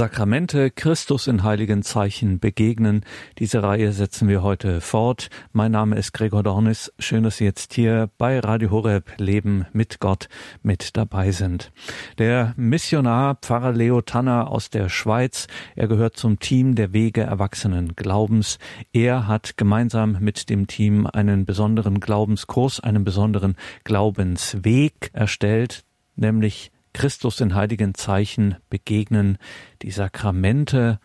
[0.00, 3.04] Sakramente Christus in heiligen Zeichen begegnen.
[3.38, 5.28] Diese Reihe setzen wir heute fort.
[5.52, 6.90] Mein Name ist Gregor Dornis.
[6.98, 10.30] Schön, dass Sie jetzt hier bei Radio Horeb Leben mit Gott
[10.62, 11.70] mit dabei sind.
[12.16, 17.94] Der Missionar Pfarrer Leo Tanner aus der Schweiz, er gehört zum Team der Wege Erwachsenen
[17.94, 18.58] Glaubens.
[18.94, 23.54] Er hat gemeinsam mit dem Team einen besonderen Glaubenskurs, einen besonderen
[23.84, 25.84] Glaubensweg erstellt,
[26.16, 29.38] nämlich Christus in heiligen Zeichen begegnen,
[29.82, 31.00] die Sakramente.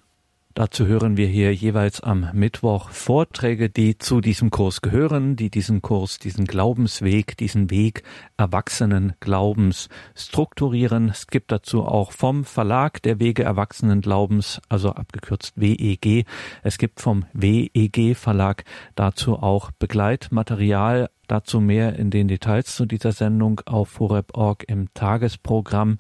[0.58, 5.82] Dazu hören wir hier jeweils am Mittwoch Vorträge, die zu diesem Kurs gehören, die diesen
[5.82, 8.04] Kurs, diesen Glaubensweg, diesen Weg
[8.38, 11.10] erwachsenen Glaubens strukturieren.
[11.10, 16.26] Es gibt dazu auch vom Verlag der Wege erwachsenen Glaubens, also abgekürzt WEG,
[16.64, 18.64] es gibt vom WEG Verlag
[18.96, 25.98] dazu auch Begleitmaterial, Dazu mehr in den Details zu dieser Sendung auf horeb.org im Tagesprogramm.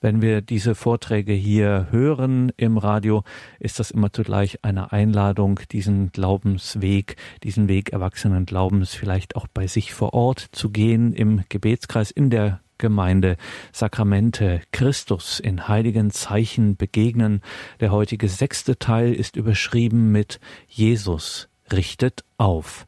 [0.00, 3.24] Wenn wir diese Vorträge hier hören im Radio,
[3.58, 9.66] ist das immer zugleich eine Einladung, diesen Glaubensweg, diesen Weg erwachsenen Glaubens vielleicht auch bei
[9.66, 13.36] sich vor Ort zu gehen, im Gebetskreis, in der Gemeinde
[13.72, 17.40] Sakramente Christus in heiligen Zeichen begegnen.
[17.80, 22.86] Der heutige sechste Teil ist überschrieben mit Jesus richtet auf.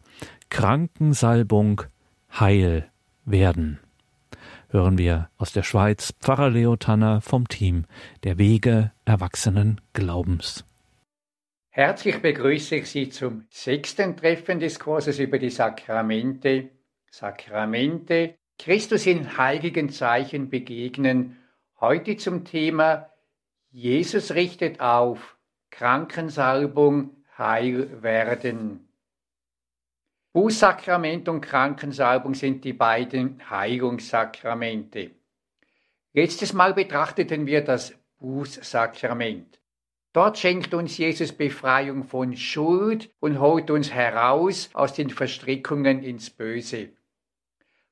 [0.50, 1.82] Krankensalbung
[2.32, 2.90] heil
[3.24, 3.80] werden.
[4.70, 7.84] Hören wir aus der Schweiz Pfarrer Leo Tanner vom Team
[8.24, 10.64] der Wege Erwachsenen Glaubens.
[11.70, 16.70] Herzlich begrüße ich Sie zum sechsten Treffen des Kurses über die Sakramente.
[17.10, 21.36] Sakramente, Christus in heiligen Zeichen begegnen.
[21.80, 23.08] Heute zum Thema
[23.70, 25.36] Jesus richtet auf,
[25.70, 28.87] Krankensalbung, Heil werden.
[30.38, 35.10] Bußsakrament und Krankensalbung sind die beiden Heilungssakramente.
[36.12, 39.60] Letztes Mal betrachteten wir das Bußsakrament.
[40.12, 46.30] Dort schenkt uns Jesus Befreiung von Schuld und holt uns heraus aus den Verstrickungen ins
[46.30, 46.90] Böse.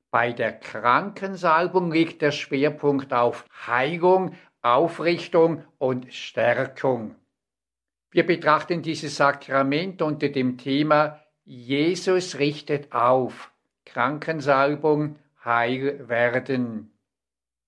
[0.09, 7.13] Bei der Krankensalbung liegt der Schwerpunkt auf Heilung, Aufrichtung und Stärkung.
[8.09, 13.53] Wir betrachten dieses Sakrament unter dem Thema Jesus richtet auf.
[13.85, 15.15] Krankensalbung,
[15.45, 16.91] heil werden.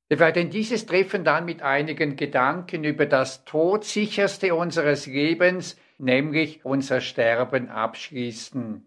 [0.09, 6.99] Wir werden dieses Treffen dann mit einigen Gedanken über das Todsicherste unseres Lebens, nämlich unser
[6.99, 8.85] Sterben, abschließen.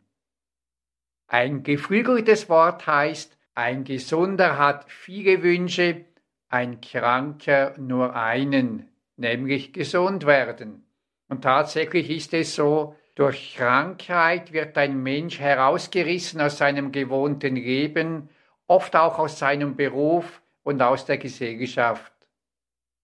[1.27, 6.05] Ein geflügeltes Wort heißt, ein Gesunder hat viele Wünsche,
[6.51, 10.85] ein Kranker nur einen, nämlich gesund werden.
[11.31, 18.29] Und tatsächlich ist es so, durch Krankheit wird ein Mensch herausgerissen aus seinem gewohnten Leben,
[18.67, 22.13] oft auch aus seinem Beruf und aus der Gesellschaft.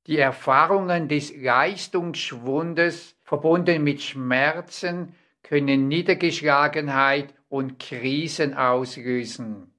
[0.07, 9.75] Die Erfahrungen des Leistungsschwundes, verbunden mit Schmerzen, können Niedergeschlagenheit und Krisen auslösen.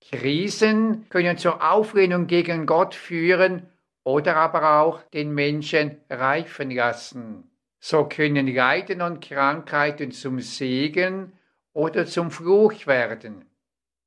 [0.00, 3.68] Krisen können zur Auflehnung gegen Gott führen
[4.04, 7.50] oder aber auch den Menschen reifen lassen.
[7.86, 11.34] So können Leiden und Krankheiten zum Segen
[11.74, 13.44] oder zum Fluch werden.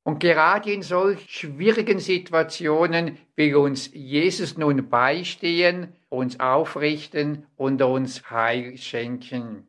[0.02, 8.28] Und gerade in solch schwierigen Situationen will uns Jesus nun beistehen, uns aufrichten und uns
[8.32, 9.68] Heil schenken.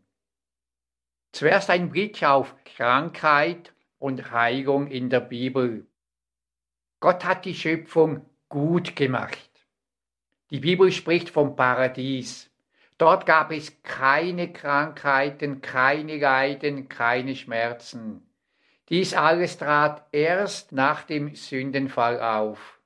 [1.31, 5.85] Zuerst ein Blick auf Krankheit und Heilung in der Bibel.
[6.99, 9.51] Gott hat die Schöpfung gut gemacht.
[10.49, 12.48] Die Bibel spricht vom Paradies.
[12.99, 18.27] Dort gab es keine Krankheiten, keine Leiden, keine Schmerzen.
[18.89, 22.77] Dies alles trat erst nach dem Sündenfall auf.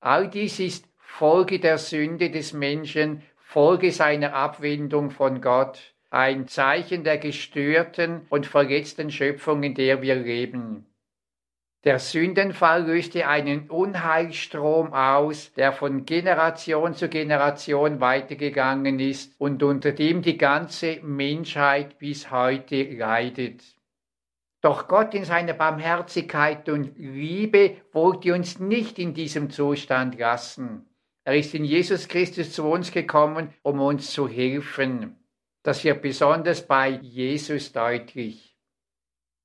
[0.00, 7.02] All dies ist Folge der Sünde des Menschen, Folge seiner Abwendung von Gott, ein Zeichen
[7.02, 10.84] der gestörten und verletzten Schöpfung, in der wir leben.
[11.84, 19.92] Der Sündenfall löste einen Unheilstrom aus, der von Generation zu Generation weitergegangen ist und unter
[19.92, 23.62] dem die ganze Menschheit bis heute leidet.
[24.62, 30.88] Doch Gott in seiner Barmherzigkeit und Liebe wollte uns nicht in diesem Zustand lassen.
[31.22, 35.16] Er ist in Jesus Christus zu uns gekommen, um uns zu helfen.
[35.62, 38.45] Das wird besonders bei Jesus deutlich.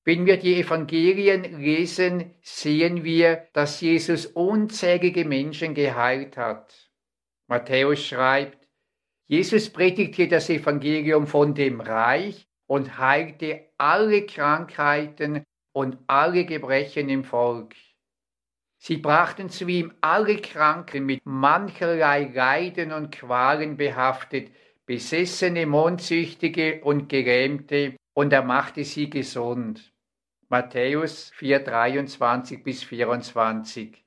[0.03, 6.89] Wenn wir die Evangelien lesen, sehen wir, dass Jesus unzählige Menschen geheilt hat.
[7.47, 8.67] Matthäus schreibt,
[9.27, 17.23] Jesus predigte das Evangelium von dem Reich und heilte alle Krankheiten und alle Gebrechen im
[17.23, 17.75] Volk.
[18.77, 24.51] Sie brachten zu ihm alle Kranken mit mancherlei Leiden und Qualen behaftet,
[24.87, 29.90] Besessene, Mondsüchtige und Gelähmte, und er machte sie gesund.
[30.51, 34.03] Matthäus 4, 23 bis 24.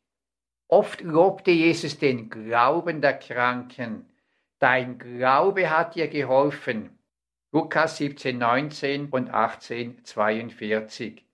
[0.69, 4.05] Oft lobte Jesus den Glauben der Kranken.
[4.58, 6.99] Dein Glaube hat dir geholfen.
[7.50, 11.25] Lukas 17, 19 und 18, 42.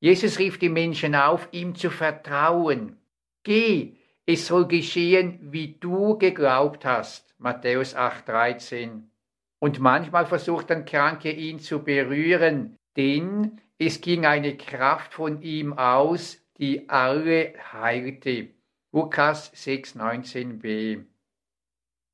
[0.00, 2.96] Jesus rief die Menschen auf, ihm zu vertrauen.
[3.42, 7.34] Geh, es soll geschehen, wie du geglaubt hast.
[7.36, 9.10] Matthäus 8, 13.
[9.58, 15.72] Und manchmal versucht ein Kranke ihn zu berühren, denn es ging eine Kraft von ihm
[15.72, 18.48] aus, die alle heilte.
[18.92, 21.04] Lukas 6, 19b.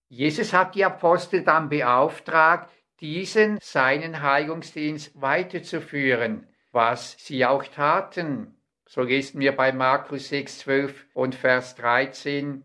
[0.09, 2.71] Jesus hat die Apostel dann beauftragt,
[3.01, 8.55] diesen seinen Heilungsdienst weiterzuführen, was sie auch taten.
[8.87, 12.65] So lesen wir bei Markus 6, 12 und Vers 13.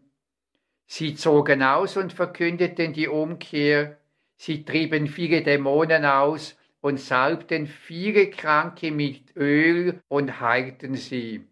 [0.87, 3.97] Sie zogen aus und verkündeten die Umkehr,
[4.35, 11.43] sie trieben viele Dämonen aus und salbten viele Kranke mit Öl und heilten sie.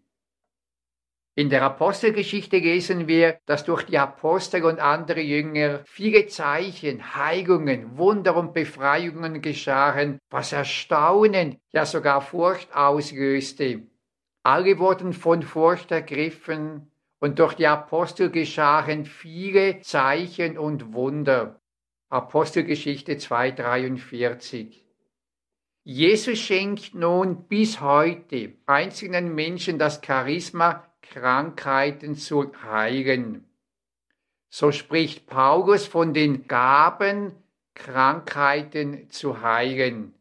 [1.33, 7.97] In der Apostelgeschichte lesen wir, dass durch die Apostel und andere Jünger viele Zeichen, Heilungen,
[7.97, 13.87] Wunder und Befreiungen geschahen, was Erstaunen, ja sogar Furcht auslöste.
[14.43, 21.59] Alle wurden von Furcht ergriffen und durch die Apostel geschahen viele Zeichen und Wunder.
[22.09, 24.82] Apostelgeschichte 2,43
[25.85, 33.45] Jesus schenkt nun bis heute einzelnen Menschen das Charisma Krankheiten zu heilen.
[34.49, 37.33] So spricht Paulus von den Gaben,
[37.73, 40.13] Krankheiten zu heilen.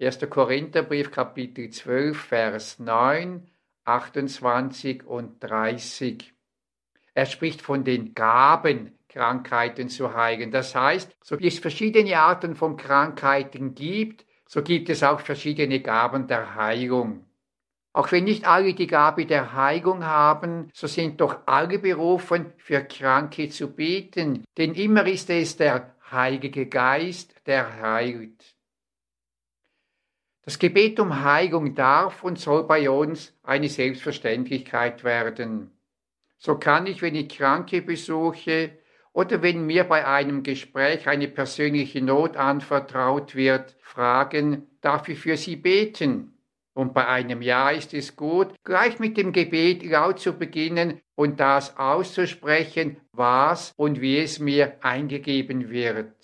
[0.00, 0.20] 1.
[0.30, 3.46] Korintherbrief Kapitel 12, Vers 9,
[3.84, 6.32] 28 und 30.
[7.12, 10.50] Er spricht von den Gaben, Krankheiten zu heilen.
[10.50, 15.80] Das heißt, so wie es verschiedene Arten von Krankheiten gibt, so gibt es auch verschiedene
[15.80, 17.26] Gaben der Heilung.
[17.92, 22.82] Auch wenn nicht alle die Gabe der Heilung haben, so sind doch alle berufen, für
[22.82, 28.56] Kranke zu beten, denn immer ist es der Heilige Geist, der heilt.
[30.42, 35.72] Das Gebet um Heilung darf und soll bei uns eine Selbstverständlichkeit werden.
[36.38, 38.78] So kann ich, wenn ich Kranke besuche
[39.12, 45.36] oder wenn mir bei einem Gespräch eine persönliche Not anvertraut wird, fragen, darf ich für
[45.36, 46.34] sie beten?
[46.74, 51.40] Und bei einem Ja ist es gut, gleich mit dem Gebet laut zu beginnen und
[51.40, 56.14] das auszusprechen, was und wie es mir eingegeben wird.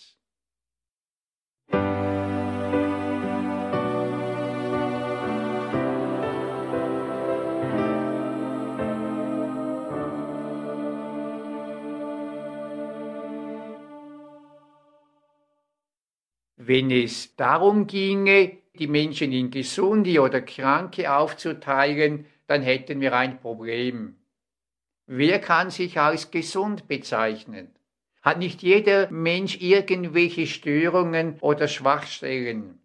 [16.66, 23.38] Wenn es darum ginge, die Menschen in Gesunde oder Kranke aufzuteilen, dann hätten wir ein
[23.38, 24.16] Problem.
[25.06, 27.68] Wer kann sich als gesund bezeichnen?
[28.22, 32.78] Hat nicht jeder Mensch irgendwelche Störungen oder Schwachstellen?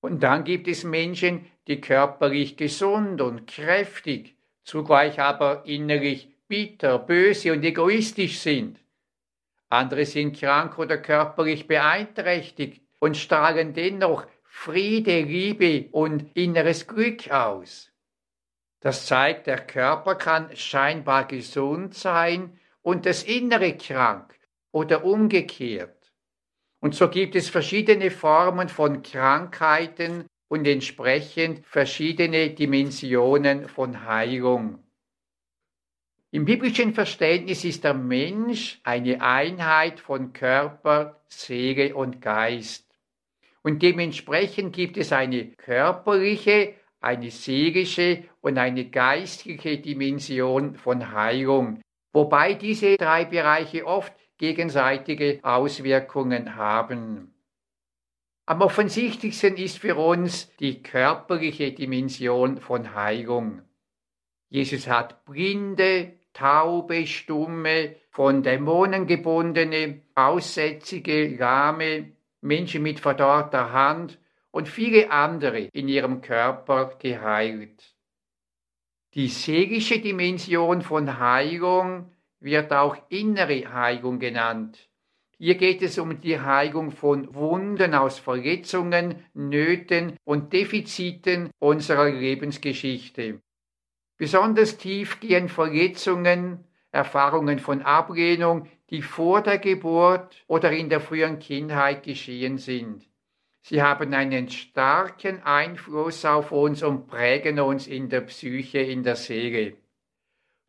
[0.00, 4.34] Und dann gibt es Menschen, die körperlich gesund und kräftig,
[4.64, 8.80] zugleich aber innerlich bitter, böse und egoistisch sind.
[9.68, 17.92] Andere sind krank oder körperlich beeinträchtigt und strahlen dennoch Friede, Liebe und inneres Glück aus.
[18.80, 24.34] Das zeigt, der Körper kann scheinbar gesund sein und das Innere krank
[24.72, 26.12] oder umgekehrt.
[26.80, 34.82] Und so gibt es verschiedene Formen von Krankheiten und entsprechend verschiedene Dimensionen von Heilung.
[36.30, 42.83] Im biblischen Verständnis ist der Mensch eine Einheit von Körper, Seele und Geist.
[43.64, 51.80] Und dementsprechend gibt es eine körperliche, eine seelische und eine geistliche Dimension von Heilung,
[52.12, 57.34] wobei diese drei Bereiche oft gegenseitige Auswirkungen haben.
[58.46, 63.62] Am offensichtlichsten ist für uns die körperliche Dimension von Heilung.
[64.50, 72.13] Jesus hat Blinde, Taube, Stumme, von Dämonen gebundene, Aussätzige, Lahme,
[72.44, 74.18] Menschen mit verdorrter Hand
[74.50, 77.94] und viele andere in ihrem Körper geheilt.
[79.14, 84.90] Die seelische Dimension von Heilung wird auch innere Heilung genannt.
[85.38, 93.40] Hier geht es um die Heilung von Wunden aus Verletzungen, Nöten und Defiziten unserer Lebensgeschichte.
[94.16, 101.40] Besonders tief gehen Verletzungen, Erfahrungen von Ablehnung, die vor der Geburt oder in der frühen
[101.40, 103.04] Kindheit geschehen sind.
[103.60, 109.16] Sie haben einen starken Einfluss auf uns und prägen uns in der Psyche, in der
[109.16, 109.76] Seele.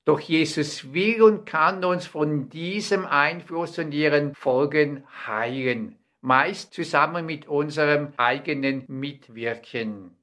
[0.05, 7.27] Doch Jesus will und kann uns von diesem Einfluss und ihren Folgen heilen, meist zusammen
[7.27, 10.17] mit unserem eigenen Mitwirken.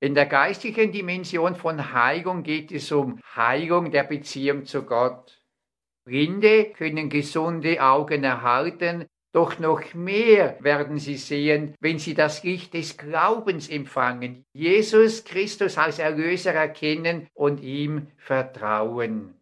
[0.00, 5.37] In der geistlichen Dimension von Heilung geht es um Heilung der Beziehung zu Gott.
[6.08, 12.72] Blinde können gesunde Augen erhalten, doch noch mehr werden sie sehen, wenn sie das Licht
[12.72, 19.34] des Glaubens empfangen, Jesus Christus als Erlöser erkennen und ihm vertrauen.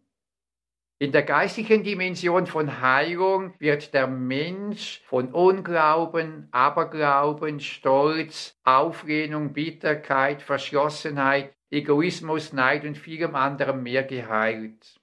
[0.99, 10.41] In der geistlichen Dimension von Heilung wird der Mensch von Unglauben, Aberglauben, Stolz, Auflehnung, Bitterkeit,
[10.41, 14.99] Verschlossenheit, Egoismus, Neid und vielem anderem mehr geheilt.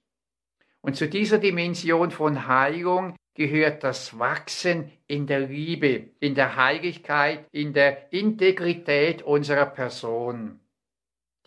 [0.85, 7.47] Und zu dieser Dimension von Heilung gehört das Wachsen in der Liebe, in der Heiligkeit,
[7.51, 10.59] in der Integrität unserer Person.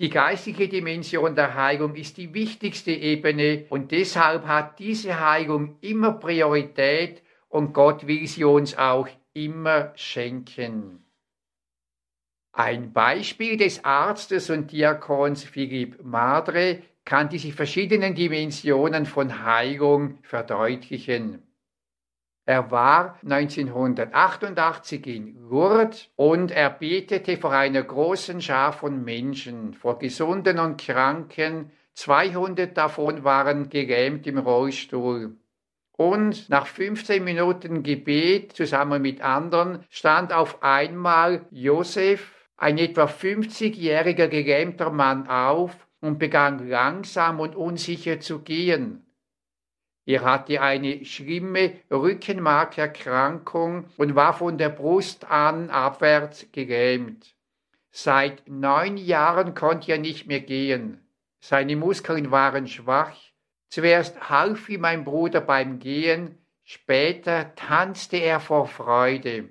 [0.00, 6.14] Die geistige Dimension der Heilung ist die wichtigste Ebene und deshalb hat diese Heilung immer
[6.14, 11.04] Priorität und Gott will sie uns auch immer schenken.
[12.50, 21.42] Ein Beispiel des Arztes und Diakons Philipp Madre kann diese verschiedenen Dimensionen von Heilung verdeutlichen.
[22.44, 29.98] Er war 1988 in Lourdes und er betete vor einer großen Schar von Menschen, vor
[29.98, 31.70] Gesunden und Kranken.
[31.94, 35.34] 200 davon waren gelähmt im Rollstuhl.
[35.92, 44.28] Und nach 15 Minuten Gebet zusammen mit anderen stand auf einmal Josef, ein etwa 50-jähriger
[44.28, 49.04] gelähmter Mann, auf und begann langsam und unsicher zu gehen.
[50.06, 57.34] Er hatte eine schlimme Rückenmarkerkrankung und war von der Brust an abwärts gelähmt.
[57.90, 61.06] Seit neun Jahren konnte er nicht mehr gehen.
[61.40, 63.18] Seine Muskeln waren schwach.
[63.68, 69.50] Zuerst half ihm mein Bruder beim Gehen, später tanzte er vor Freude.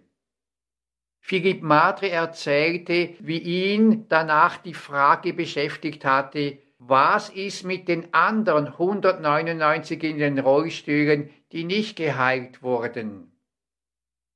[1.28, 8.68] Philipp Madre erzählte, wie ihn danach die Frage beschäftigt hatte, was ist mit den anderen
[8.68, 13.38] 199 in den Rollstühlen, die nicht geheilt wurden?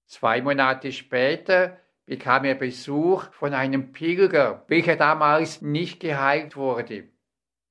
[0.06, 7.08] Zwei Monate später bekam er Besuch von einem Pilger, welcher damals nicht geheilt wurde.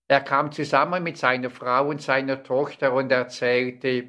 [0.08, 4.08] Er kam zusammen mit seiner Frau und seiner Tochter und erzählte,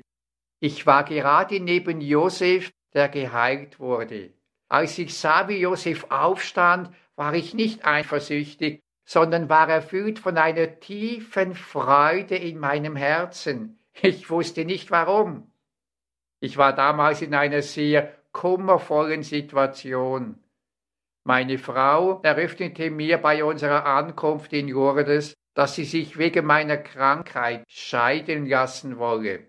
[0.61, 4.31] ich war gerade neben Josef, der geheilt wurde.
[4.71, 10.79] Als ich sah, wie Josef aufstand, war ich nicht eifersüchtig, sondern war erfüllt von einer
[10.79, 13.79] tiefen Freude in meinem Herzen.
[14.01, 15.51] Ich wusste nicht warum.
[16.39, 20.41] Ich war damals in einer sehr kummervollen Situation.
[21.25, 27.65] Meine Frau eröffnete mir bei unserer Ankunft in Lourdes, dass sie sich wegen meiner Krankheit
[27.67, 29.47] scheiden lassen wolle.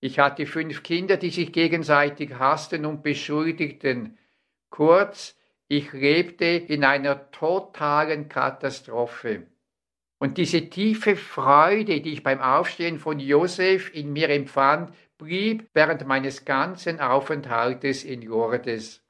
[0.00, 4.16] Ich hatte fünf Kinder, die sich gegenseitig hassten und beschuldigten.
[4.70, 5.36] Kurz,
[5.68, 9.46] ich lebte in einer totalen Katastrophe.
[10.18, 16.06] Und diese tiefe Freude, die ich beim Aufstehen von Josef in mir empfand, blieb während
[16.06, 19.02] meines ganzen Aufenthaltes in Lourdes.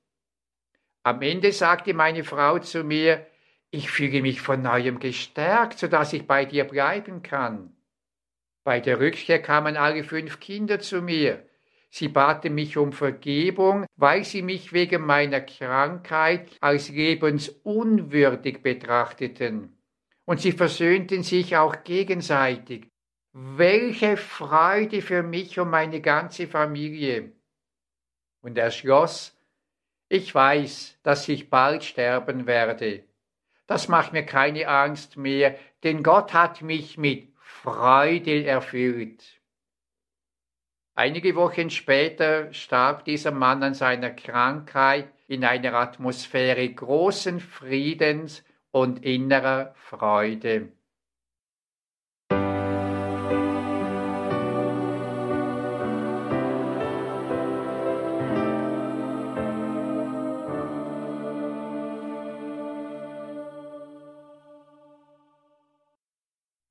[1.02, 3.26] Am Ende sagte meine Frau zu mir,
[3.70, 7.76] ich fühle mich von neuem gestärkt, so dass ich bei dir bleiben kann.
[8.64, 11.48] Bei der Rückkehr kamen alle fünf Kinder zu mir.
[11.88, 19.76] Sie baten mich um Vergebung, weil sie mich wegen meiner Krankheit als lebensunwürdig betrachteten.
[20.24, 22.88] Und sie versöhnten sich auch gegenseitig.
[23.32, 27.32] Welche Freude für mich und meine ganze Familie.
[28.40, 29.36] Und er schloss,
[30.08, 33.04] ich weiß, dass ich bald sterben werde.
[33.66, 39.35] Das macht mir keine Angst mehr, denn Gott hat mich mit Freude erfüllt.
[40.98, 49.04] Einige Wochen später starb dieser Mann an seiner Krankheit in einer Atmosphäre großen Friedens und
[49.04, 50.72] innerer Freude.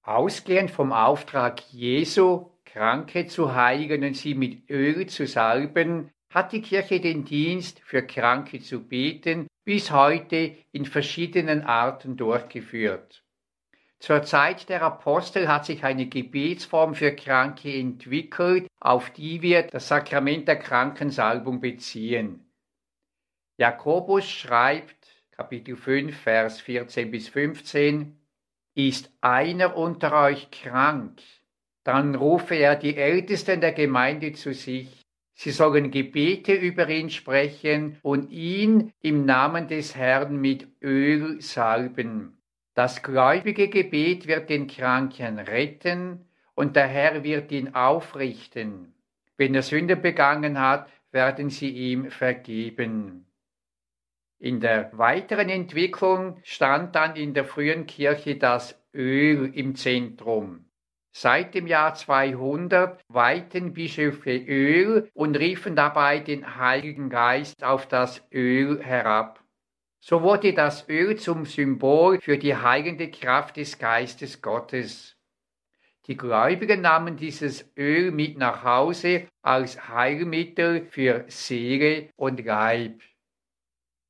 [0.01, 6.61] Ausgehend vom Auftrag Jesu Kranke zu heiligen und sie mit Öl zu salben, hat die
[6.61, 13.23] Kirche den Dienst für Kranke zu beten bis heute in verschiedenen Arten durchgeführt.
[13.99, 19.87] Zur Zeit der Apostel hat sich eine Gebetsform für Kranke entwickelt, auf die wir das
[19.87, 22.51] Sakrament der Krankensalbung beziehen.
[23.55, 28.19] Jakobus schreibt, Kapitel 5, Vers 14 bis 15,
[28.75, 31.21] Ist einer unter euch krank,
[31.85, 35.05] dann rufe er die Ältesten der Gemeinde zu sich.
[35.35, 42.41] Sie sollen Gebete über ihn sprechen und ihn im Namen des Herrn mit Öl salben.
[42.73, 46.25] Das gläubige Gebet wird den Kranken retten
[46.55, 48.95] und der Herr wird ihn aufrichten.
[49.37, 53.27] Wenn er Sünde begangen hat, werden sie ihm vergeben.
[54.39, 60.65] In der weiteren Entwicklung stand dann in der frühen Kirche das Öl im Zentrum.
[61.17, 68.21] Seit dem Jahr 200 weihten Bischöfe Öl und riefen dabei den Heiligen Geist auf das
[68.33, 69.41] Öl herab.
[70.01, 75.15] So wurde das Öl zum Symbol für die heilende Kraft des Geistes Gottes.
[76.07, 82.99] Die Gläubigen nahmen dieses Öl mit nach Hause als Heilmittel für Seele und Leib.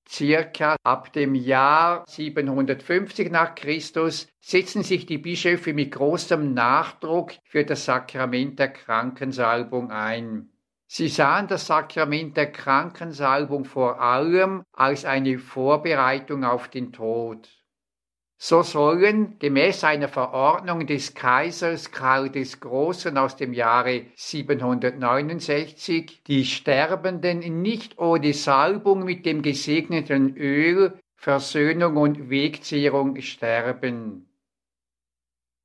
[0.07, 7.65] Circa ab dem Jahr 750 nach Christus setzten sich die Bischöfe mit großem Nachdruck für
[7.65, 10.49] das Sakrament der Krankensalbung ein.
[10.87, 17.64] Sie sahen das Sakrament der Krankensalbung vor allem als eine Vorbereitung auf den Tod.
[18.47, 26.45] So sollen gemäß einer Verordnung des Kaisers Karl des Großen aus dem Jahre 769 die
[26.45, 34.29] Sterbenden nicht ohne Salbung mit dem gesegneten Öl, Versöhnung und Wegzehrung sterben.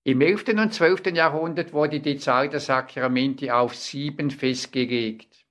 [0.05, 0.49] Im 11.
[0.49, 1.09] und 12.
[1.09, 5.45] Jahrhundert wurde die Zahl der Sakramente auf sieben festgelegt.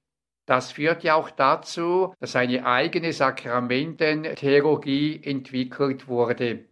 [0.48, 6.69] Das führt ja auch dazu, dass eine eigene Sakramententheologie entwickelt wurde.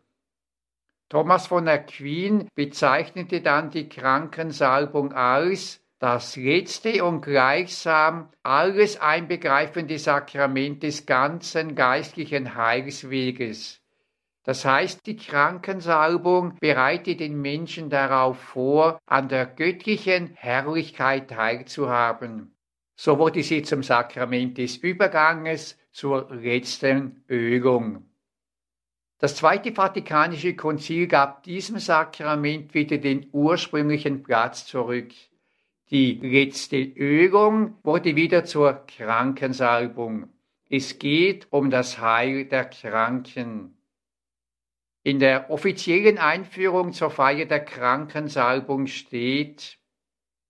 [1.10, 10.84] Thomas von Aquin bezeichnete dann die Krankensalbung als das letzte und gleichsam alles einbegreifende Sakrament
[10.84, 13.82] des ganzen geistlichen Heilsweges.
[14.44, 22.56] Das heißt, die Krankensalbung bereitet den Menschen darauf vor, an der göttlichen Herrlichkeit teilzuhaben.
[22.96, 28.06] So wurde sie zum Sakrament des Überganges zur letzten Ölung.
[29.20, 35.12] Das Zweite Vatikanische Konzil gab diesem Sakrament wieder den ursprünglichen Platz zurück.
[35.90, 40.30] Die letzte Ölung wurde wieder zur Krankensalbung.
[40.70, 43.76] Es geht um das Heil der Kranken.
[45.02, 49.80] In der offiziellen Einführung zur Feier der Krankensalbung steht,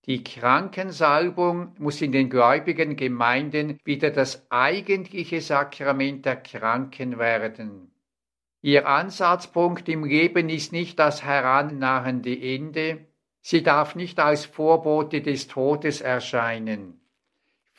[0.07, 7.91] die Krankensalbung muss in den gläubigen Gemeinden wieder das eigentliche Sakrament der Kranken werden.
[8.61, 13.07] Ihr Ansatzpunkt im Leben ist nicht das herannahende Ende,
[13.41, 16.99] sie darf nicht als Vorbote des Todes erscheinen.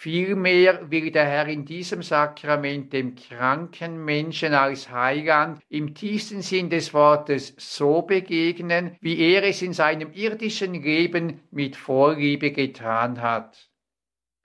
[0.01, 6.71] Vielmehr will der Herr in diesem Sakrament dem kranken Menschen als Heiland im tiefsten Sinn
[6.71, 13.69] des Wortes so begegnen, wie er es in seinem irdischen Leben mit Vorliebe getan hat.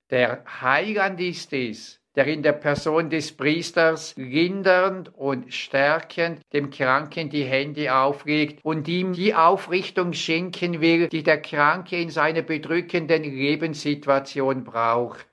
[0.10, 7.30] Der Heiland ist es, der in der Person des Priesters lindernd und stärkend dem Kranken
[7.30, 13.24] die Hände auflegt und ihm die Aufrichtung schenken will, die der Kranke in seiner bedrückenden
[13.24, 15.28] Lebenssituation braucht.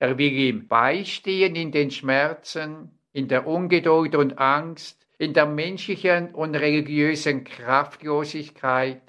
[0.00, 6.34] Er will ihm beistehen in den Schmerzen, in der Ungeduld und Angst, in der menschlichen
[6.34, 9.02] und religiösen Kraftlosigkeit,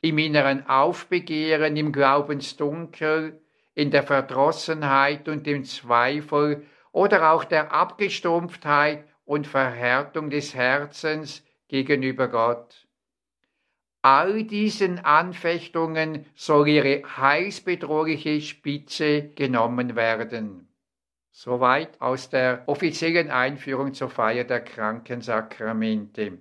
[0.00, 3.40] im inneren Aufbegehren, im Glaubensdunkel,
[3.76, 12.26] in der Verdrossenheit und dem Zweifel oder auch der Abgestumpftheit und Verhärtung des Herzens gegenüber
[12.26, 12.86] Gott
[14.06, 20.68] all diesen Anfechtungen soll ihre heilsbedrohliche Spitze genommen werden.
[21.32, 26.38] Soweit aus der offiziellen Einführung zur Feier der Krankensakramente.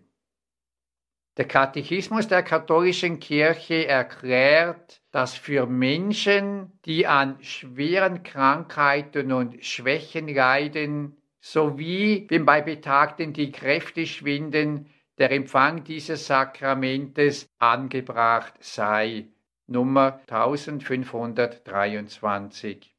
[1.37, 10.29] Der Katechismus der katholischen Kirche erklärt, dass für Menschen, die an schweren Krankheiten und Schwächen
[10.29, 19.27] leiden, sowie wenn bei Betagten die Kräfte schwinden, der Empfang dieses Sakramentes angebracht sei.
[19.67, 22.94] Nummer 1523.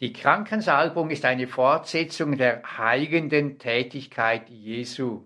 [0.00, 5.22] Die Krankensalbung ist eine Fortsetzung der heilenden Tätigkeit Jesu.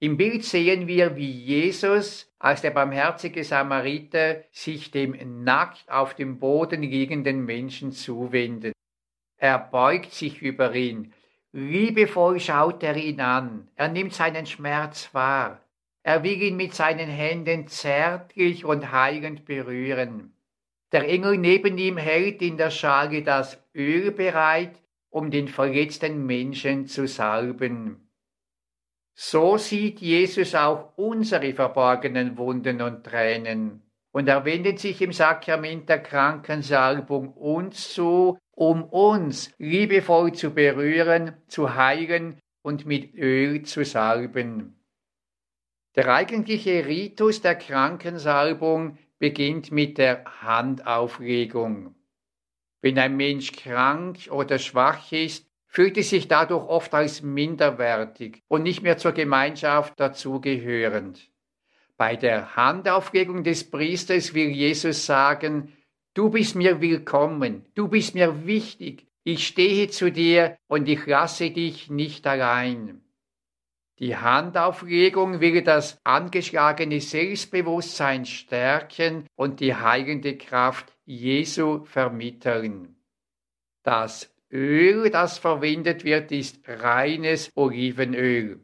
[0.00, 6.40] Im Bild sehen wir, wie Jesus als der barmherzige Samariter sich dem nackt auf dem
[6.40, 8.74] Boden liegenden Menschen zuwendet.
[9.36, 11.12] Er beugt sich über ihn.
[11.52, 13.68] Liebevoll schaut er ihn an.
[13.76, 15.60] Er nimmt seinen Schmerz wahr.
[16.02, 20.34] Er will ihn mit seinen Händen zärtlich und heilend berühren.
[20.92, 26.86] Der Engel neben ihm hält in der Schale das Öl bereit, um den verletzten Menschen
[26.86, 28.08] zu salben.
[29.14, 33.82] So sieht Jesus auch unsere verborgenen Wunden und Tränen.
[34.10, 41.34] Und er wendet sich im Sakrament der Krankensalbung uns zu, um uns liebevoll zu berühren,
[41.48, 44.78] zu heilen und mit Öl zu salben.
[45.94, 51.94] Der eigentliche Ritus der Krankensalbung beginnt mit der Handauflegung.
[52.80, 58.64] Wenn ein Mensch krank oder schwach ist, fühlt er sich dadurch oft als minderwertig und
[58.64, 61.30] nicht mehr zur Gemeinschaft dazugehörend.
[61.96, 65.72] Bei der Handauflegung des Priesters will Jesus sagen,
[66.14, 71.52] du bist mir willkommen, du bist mir wichtig, ich stehe zu dir und ich lasse
[71.52, 73.04] dich nicht allein.
[74.02, 82.96] Die Handauflegung will das angeschlagene Selbstbewusstsein stärken und die heilende Kraft Jesu vermitteln.
[83.84, 88.58] Das Öl, das verwendet wird, ist reines Olivenöl.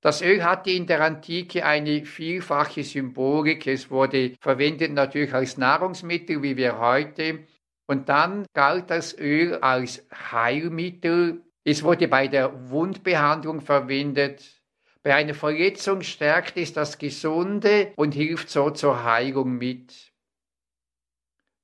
[0.00, 3.68] Das Öl hatte in der Antike eine vielfache Symbolik.
[3.68, 7.46] Es wurde verwendet natürlich als Nahrungsmittel, wie wir heute.
[7.86, 11.44] Und dann galt das Öl als Heilmittel.
[11.62, 14.63] Es wurde bei der Wundbehandlung verwendet.
[15.04, 20.12] Bei einer Verletzung stärkt es das Gesunde und hilft so zur Heilung mit.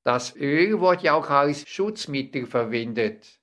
[0.04, 3.40] Das Öl wurde auch als Schutzmittel verwendet.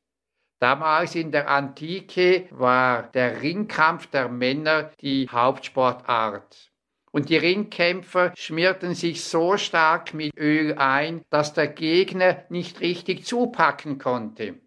[0.59, 6.71] Damals in der Antike war der Ringkampf der Männer die Hauptsportart.
[7.11, 13.25] Und die Ringkämpfer schmierten sich so stark mit Öl ein, dass der Gegner nicht richtig
[13.25, 14.59] zupacken konnte.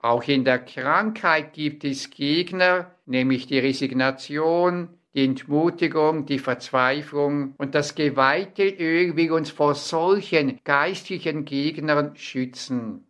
[0.00, 7.74] Auch in der Krankheit gibt es Gegner, nämlich die Resignation, die Entmutigung, die Verzweiflung und
[7.74, 13.06] das geweihte Öl will uns vor solchen geistlichen Gegnern schützen.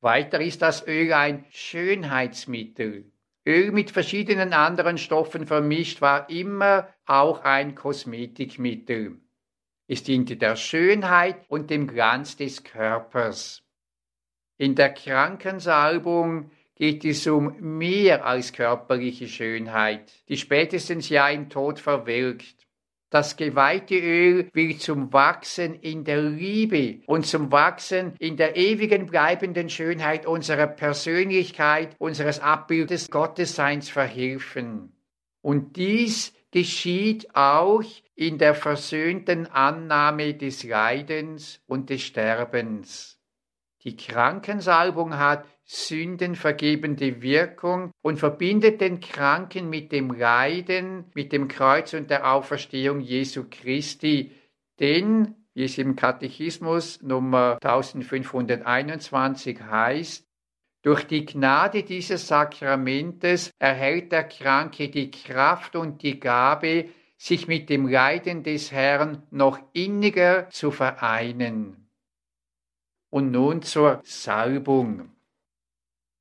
[0.00, 3.10] Weiter ist das Öl ein Schönheitsmittel.
[3.46, 9.18] Öl mit verschiedenen anderen Stoffen vermischt war immer auch ein Kosmetikmittel.
[9.88, 13.64] Es diente der Schönheit und dem Glanz des Körpers.
[14.58, 21.80] In der Krankensalbung geht es um mehr als körperliche Schönheit, die spätestens ja im Tod
[21.80, 22.66] verwelkt.
[23.10, 29.06] Das geweihte Öl will zum Wachsen in der Liebe und zum Wachsen in der ewigen
[29.06, 34.92] bleibenden Schönheit unserer Persönlichkeit, unseres Abbildes Gottesseins verhelfen.
[35.40, 37.82] Und dies geschieht auch
[38.14, 43.18] in der versöhnten Annahme des Leidens und des Sterbens.
[43.84, 51.92] Die Krankensalbung hat sündenvergebende Wirkung und verbindet den Kranken mit dem Leiden, mit dem Kreuz
[51.92, 54.32] und der Auferstehung Jesu Christi.
[54.80, 60.26] Denn, wie es im Katechismus Nummer 1521 heißt,
[60.80, 67.68] durch die Gnade dieses Sakramentes erhält der Kranke die Kraft und die Gabe, sich mit
[67.68, 71.90] dem Leiden des Herrn noch inniger zu vereinen.
[73.10, 75.10] Und nun zur Salbung.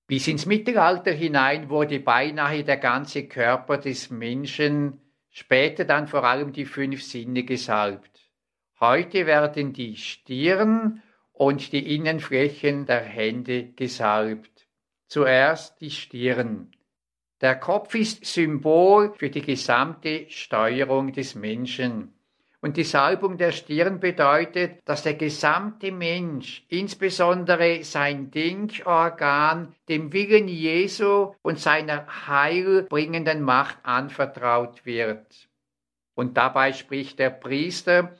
[0.07, 6.53] Bis ins Mittelalter hinein wurde beinahe der ganze Körper des Menschen, später dann vor allem
[6.53, 8.31] die fünf Sinne gesalbt.
[8.79, 14.67] Heute werden die Stirn und die Innenflächen der Hände gesalbt.
[15.07, 16.71] Zuerst die Stirn.
[17.41, 22.16] Der Kopf ist Symbol für die gesamte Steuerung des Menschen.
[22.59, 30.47] Und die Salbung der Stirn bedeutet, dass der gesamte Mensch, insbesondere sein Denkorgan, dem Willen
[30.47, 35.47] Jesu und seiner heilbringenden Macht anvertraut wird.
[36.15, 38.17] Und dabei spricht der Priester,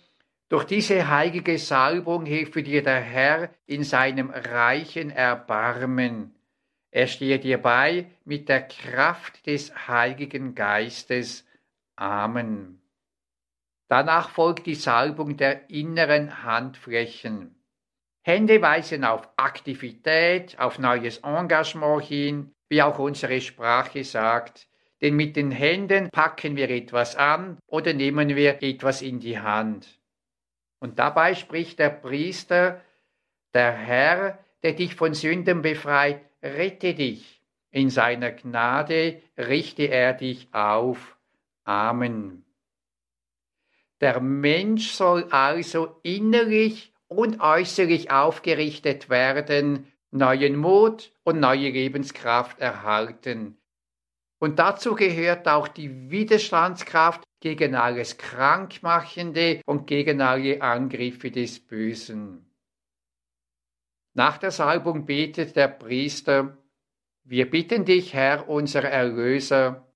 [0.50, 6.36] durch diese heilige Salbung hilft dir der Herr in seinem reichen Erbarmen.
[6.92, 11.46] Er stehe dir bei mit der Kraft des Heiligen Geistes.
[11.98, 12.77] Amen.
[13.88, 17.56] Danach folgt die Salbung der inneren Handflächen.
[18.22, 24.68] Hände weisen auf Aktivität, auf neues Engagement hin, wie auch unsere Sprache sagt,
[25.02, 29.88] denn mit den Händen packen wir etwas an oder nehmen wir etwas in die Hand.
[30.80, 32.82] Und dabei spricht der Priester,
[33.54, 37.42] der Herr der dich von Sünden befreit, rette dich.
[37.72, 41.18] In seiner Gnade richte er dich auf.
[41.64, 42.47] Amen.
[44.02, 53.58] Der Mensch soll also innerlich und äußerlich aufgerichtet werden, neuen Mut und neue Lebenskraft erhalten.
[54.40, 62.46] Und dazu gehört auch die Widerstandskraft gegen alles Krankmachende und gegen alle Angriffe des Bösen.
[64.14, 66.58] Nach der Salbung betet der Priester,
[67.24, 69.92] wir bitten dich, Herr, unser Erlöser,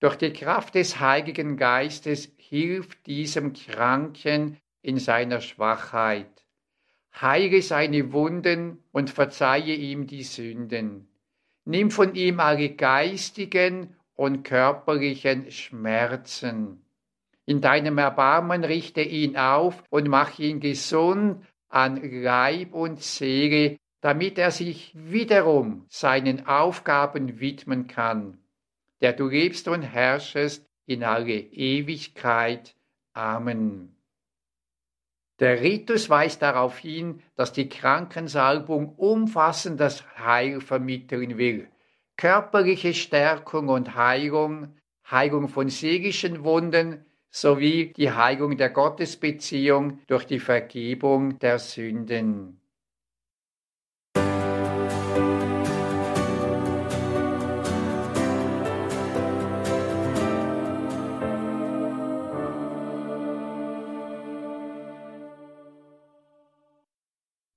[0.00, 6.46] durch die Kraft des Heiligen Geistes hilf diesem Kranken in seiner Schwachheit.
[7.20, 11.08] Heile seine Wunden und verzeihe ihm die Sünden.
[11.64, 16.84] Nimm von ihm alle geistigen und körperlichen Schmerzen.
[17.46, 24.38] In deinem Erbarmen richte ihn auf und mach ihn gesund an Leib und Seele, damit
[24.38, 28.38] er sich wiederum seinen Aufgaben widmen kann,
[29.00, 32.74] der du lebst und herrschest in alle Ewigkeit.
[33.12, 33.94] Amen.
[35.38, 41.68] Der Ritus weist darauf hin, dass die Krankensalbung umfassendes Heil vermitteln will.
[42.16, 44.74] Körperliche Stärkung und Heilung,
[45.10, 52.58] Heilung von seelischen Wunden sowie die Heilung der Gottesbeziehung durch die Vergebung der Sünden.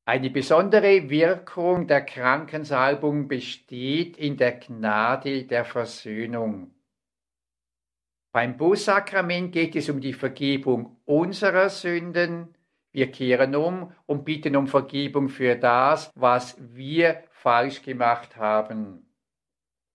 [0.09, 6.73] Eine besondere Wirkung der Krankensalbung besteht in der Gnade der Versöhnung.
[8.31, 12.55] Beim Bußsakrament geht es um die Vergebung unserer Sünden.
[12.91, 19.13] Wir kehren um und bitten um Vergebung für das, was wir falsch gemacht haben.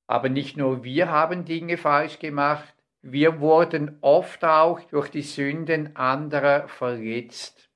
[0.06, 2.72] Aber nicht nur wir haben Dinge falsch gemacht,
[3.02, 7.68] wir wurden oft auch durch die Sünden anderer verletzt.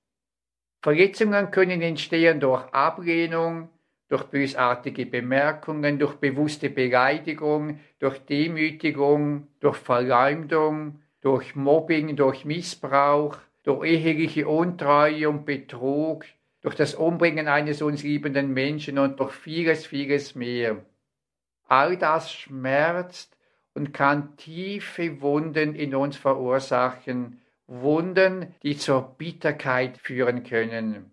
[0.81, 3.69] Verletzungen können entstehen durch Ablehnung,
[4.09, 13.87] durch bösartige Bemerkungen, durch bewusste Beleidigung, durch Demütigung, durch Verleumdung, durch Mobbing, durch Missbrauch, durch
[13.87, 16.25] eheliche Untreue und Betrug,
[16.63, 20.85] durch das Umbringen eines uns liebenden Menschen und durch vieles, vieles mehr.
[21.67, 23.37] All das schmerzt
[23.75, 31.11] und kann tiefe Wunden in uns verursachen, Wunden, die zur Bitterkeit führen können.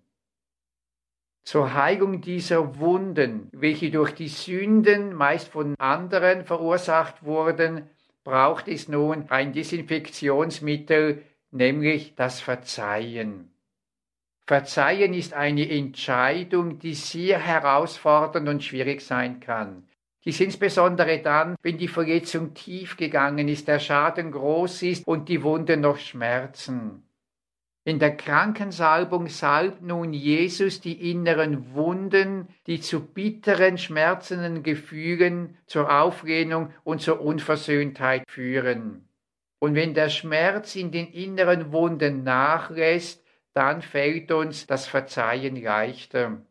[1.44, 7.88] Zur Heilung dieser Wunden, welche durch die Sünden meist von anderen verursacht wurden,
[8.24, 13.54] braucht es nun ein Desinfektionsmittel, nämlich das Verzeihen.
[14.48, 19.88] Verzeihen ist eine Entscheidung, die sehr herausfordernd und schwierig sein kann.
[20.26, 25.44] Dies insbesondere dann, wenn die Verletzung tief gegangen ist, der Schaden groß ist und die
[25.44, 27.04] Wunden noch schmerzen.
[27.88, 36.02] In der Krankensalbung salbt nun Jesus die inneren Wunden, die zu bitteren, schmerzenden Gefühlen, zur
[36.02, 39.08] Auflehnung und zur Unversöhntheit führen.
[39.60, 46.42] Und wenn der Schmerz in den inneren Wunden nachlässt, dann fällt uns das Verzeihen leichter.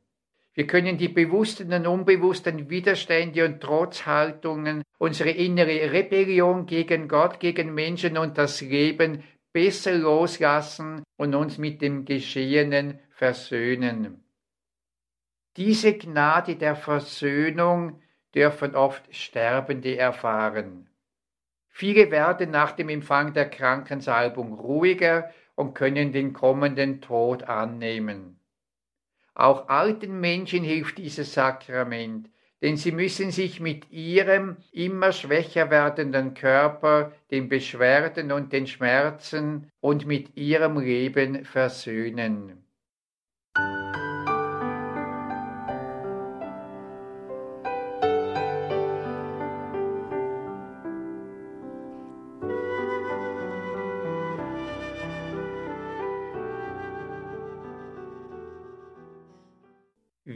[0.54, 7.74] Wir können die bewussten und unbewussten Widerstände und Trotzhaltungen, unsere innere Rebellion gegen Gott, gegen
[7.74, 14.24] Menschen und das Leben besser loslassen und uns mit dem Geschehenen versöhnen.
[15.56, 18.00] Diese Gnade der Versöhnung
[18.34, 20.88] dürfen oft Sterbende erfahren.
[21.68, 28.33] Viele werden nach dem Empfang der Krankensalbung ruhiger und können den kommenden Tod annehmen.
[29.34, 32.30] Auch alten Menschen hilft dieses Sakrament,
[32.62, 39.70] denn sie müssen sich mit ihrem immer schwächer werdenden Körper, den Beschwerden und den Schmerzen
[39.80, 42.64] und mit ihrem Leben versöhnen.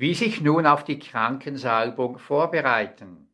[0.00, 3.28] Wie sich nun auf die Krankensalbung vorbereiten.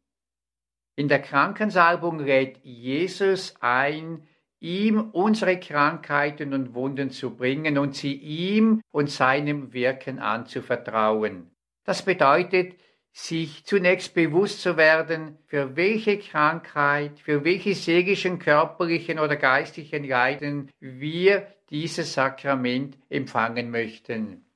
[0.96, 4.26] In der Krankensalbung lädt Jesus ein,
[4.60, 11.50] ihm unsere Krankheiten und Wunden zu bringen und sie ihm und seinem Wirken anzuvertrauen.
[11.84, 12.76] Das bedeutet,
[13.12, 20.70] sich zunächst bewusst zu werden, für welche Krankheit, für welche seelischen, körperlichen oder geistlichen Leiden
[20.80, 24.46] wir dieses Sakrament empfangen möchten.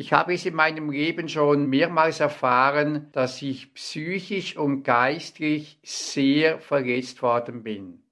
[0.00, 6.60] Ich habe es in meinem Leben schon mehrmals erfahren, dass ich psychisch und geistlich sehr
[6.60, 8.04] verletzt worden bin.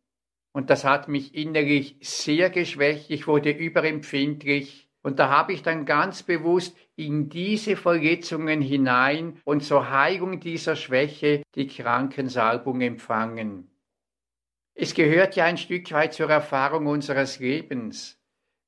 [0.50, 3.08] Und das hat mich innerlich sehr geschwächt.
[3.12, 4.90] Ich wurde überempfindlich.
[5.04, 10.74] Und da habe ich dann ganz bewusst in diese Verletzungen hinein und zur Heilung dieser
[10.74, 13.70] Schwäche die Krankensalbung empfangen.
[14.74, 18.15] Es gehört ja ein Stück weit zur Erfahrung unseres Lebens.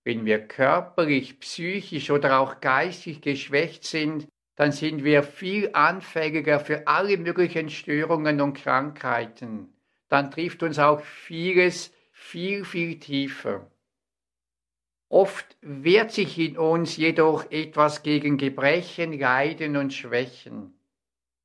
[0.09, 6.87] Wenn wir körperlich, psychisch oder auch geistig geschwächt sind, dann sind wir viel anfälliger für
[6.87, 9.69] alle möglichen Störungen und Krankheiten.
[10.09, 13.71] Dann trifft uns auch vieles viel, viel tiefer.
[15.11, 20.73] Oft wehrt sich in uns jedoch etwas gegen Gebrechen, Leiden und Schwächen.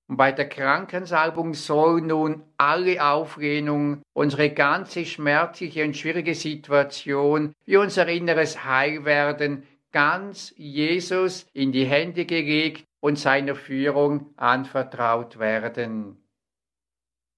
[0.07, 8.07] Bei der Krankensalbung soll nun alle Auflehnung, unsere ganze schmerzliche und schwierige Situation, wie unser
[8.07, 16.17] inneres Heilwerden, ganz Jesus in die Hände gelegt und seiner Führung anvertraut werden.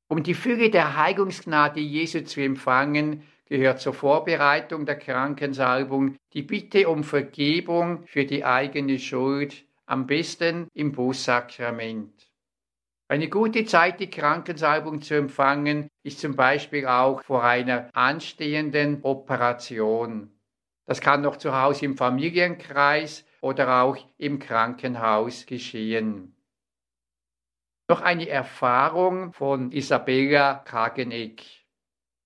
[0.07, 6.89] Um die Fülle der Heilungsgnade Jesu zu empfangen, gehört zur Vorbereitung der Krankensalbung die Bitte
[6.89, 12.11] um Vergebung für die eigene Schuld, am besten im Bußsakrament.
[13.07, 20.31] Eine gute Zeit, die Krankensalbung zu empfangen, ist zum Beispiel auch vor einer anstehenden Operation.
[20.87, 26.35] Das kann noch zu Hause im Familienkreis oder auch im Krankenhaus geschehen.
[27.87, 31.43] Noch eine Erfahrung von Isabella Kageneck.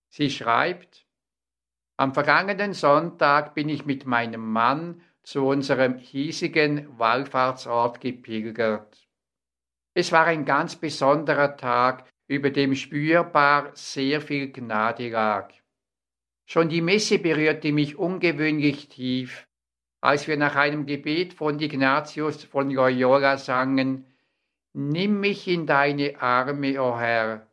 [0.08, 1.06] Sie schreibt,
[1.98, 9.09] am vergangenen Sonntag bin ich mit meinem Mann zu unserem hiesigen Wallfahrtsort gepilgert.
[10.00, 15.52] Es war ein ganz besonderer Tag, über dem spürbar sehr viel Gnade lag.
[16.46, 19.46] Schon die Messe berührte mich ungewöhnlich tief,
[20.00, 24.06] als wir nach einem Gebet von Ignatius von Loyola sangen,
[24.72, 27.46] Nimm mich in deine Arme, o oh Herr,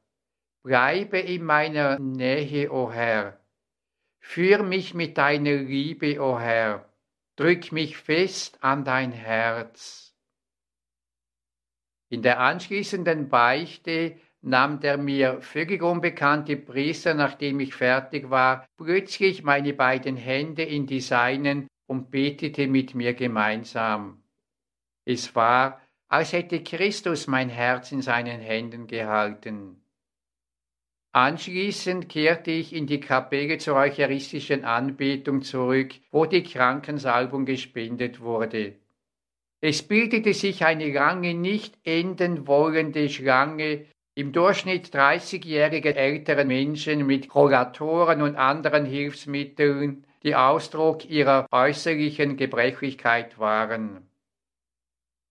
[0.63, 3.41] bleibe in meiner Nähe, o oh Herr,
[4.21, 6.89] führ mich mit deiner Liebe, o oh Herr,
[7.35, 10.06] drück mich fest an dein Herz.
[12.09, 19.42] In der anschließenden Beichte nahm der mir völlig unbekannte Priester, nachdem ich fertig war, plötzlich
[19.42, 24.23] meine beiden Hände in die seinen und betete mit mir gemeinsam.
[25.05, 29.83] Es war, als hätte Christus mein Herz in seinen Händen gehalten.
[31.12, 38.77] Anschließend kehrte ich in die Kapelle zur eucharistischen Anbetung zurück, wo die Krankensalbung gespendet wurde.
[39.61, 47.35] Es bildete sich eine lange nicht enden wollende Schlange im Durchschnitt 30-jährige ältere Menschen mit
[47.35, 54.09] Rollatoren und anderen Hilfsmitteln, die Ausdruck ihrer äußerlichen Gebrechlichkeit waren.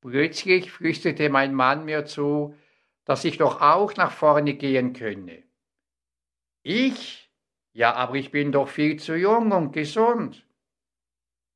[0.01, 2.55] Plötzlich flüsterte mein Mann mir zu,
[3.05, 5.43] dass ich doch auch nach vorne gehen könne.
[6.61, 7.29] Ich?
[7.73, 10.44] Ja, aber ich bin doch viel zu jung und gesund.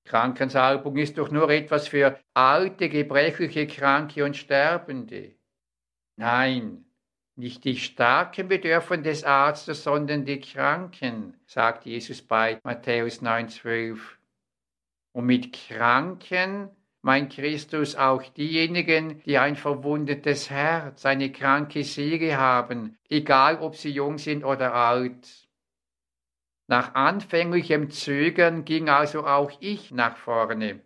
[0.09, 5.35] Krankensalbung ist doch nur etwas für alte, gebrechliche, Kranke und Sterbende.
[6.15, 6.85] Nein,
[7.35, 13.99] nicht die Starken bedürfen des Arztes, sondern die Kranken, sagt Jesus bei Matthäus 9,12.
[15.11, 16.71] Und mit Kranken
[17.03, 23.91] meint Christus auch diejenigen, die ein verwundetes Herz, eine kranke Seele haben, egal ob sie
[23.91, 25.48] jung sind oder alt.
[26.69, 30.81] Nach anfänglichem Zögern ging also auch ich nach vorne.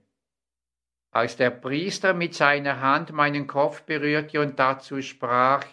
[1.11, 5.65] Als der Priester mit seiner Hand meinen Kopf berührte und dazu sprach,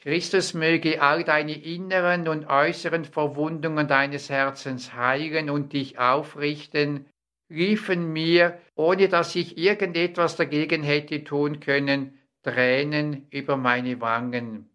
[0.00, 7.04] Christus möge all deine inneren und äußeren Verwundungen deines Herzens heilen und dich aufrichten,
[7.50, 14.70] riefen mir, ohne dass ich irgendetwas dagegen hätte tun können, Tränen über meine Wangen.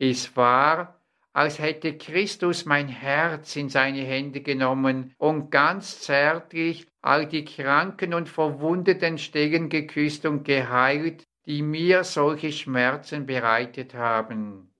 [0.00, 0.97] Es war,
[1.32, 8.14] als hätte Christus mein Herz in seine Hände genommen und ganz zärtlich all die kranken
[8.14, 14.74] und verwundeten Stellen geküsst und geheilt, die mir solche Schmerzen bereitet haben.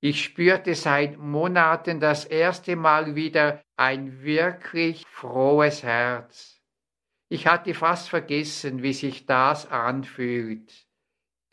[0.00, 6.60] Ich spürte seit Monaten das erste Mal wieder ein wirklich frohes Herz.
[7.28, 10.86] Ich hatte fast vergessen, wie sich das anfühlt.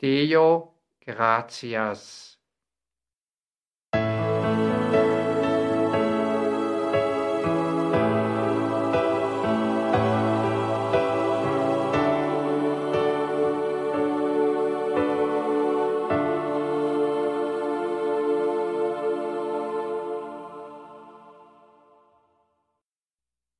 [0.02, 2.29] Deo gratias.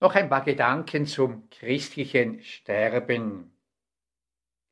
[0.01, 3.53] Noch ein paar Gedanken zum christlichen Sterben.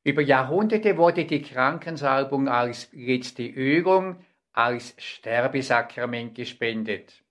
[0.03, 7.23] Über Jahrhunderte wurde die Krankensalbung als letzte Ölung, als Sterbesakrament gespendet.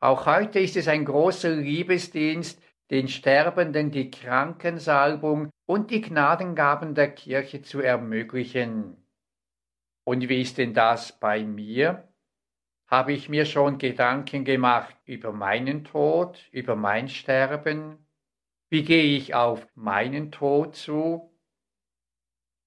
[0.00, 7.10] Auch heute ist es ein großer Liebesdienst, den Sterbenden die Krankensalbung und die Gnadengaben der
[7.10, 8.96] Kirche zu ermöglichen.
[10.04, 12.07] Und wie ist denn das bei mir?
[12.88, 17.98] Habe ich mir schon Gedanken gemacht über meinen Tod, über mein Sterben?
[18.70, 21.30] Wie gehe ich auf meinen Tod zu?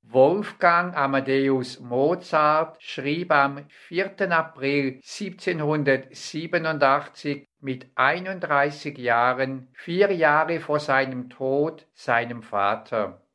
[0.04, 4.32] Wolfgang Amadeus Mozart schrieb am 4.
[4.32, 13.26] April 1787 mit 31 Jahren, vier Jahre vor seinem Tod, seinem Vater.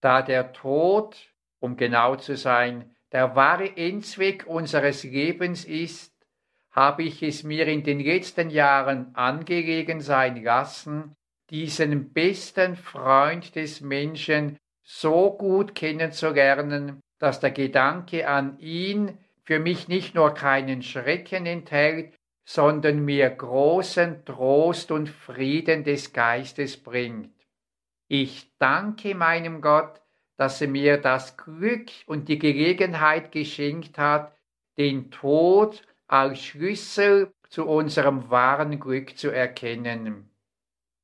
[0.00, 6.12] Da der Tod, um genau zu sein, der wahre Endzweck unseres Lebens ist,
[6.70, 11.16] habe ich es mir in den letzten Jahren angelegen sein lassen,
[11.50, 19.88] diesen besten Freund des Menschen so gut kennenzulernen, dass der Gedanke an ihn für mich
[19.88, 27.34] nicht nur keinen Schrecken enthält, sondern mir großen Trost und Frieden des Geistes bringt.
[28.08, 30.00] Ich danke meinem Gott,
[30.40, 34.34] dass er mir das Glück und die Gelegenheit geschenkt hat,
[34.78, 40.30] den Tod als Schlüssel zu unserem wahren Glück zu erkennen.